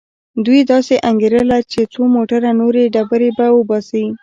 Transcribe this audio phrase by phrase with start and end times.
[0.45, 4.05] دوی داسې انګېرله چې څو موټره نورې ډبرې به وباسي.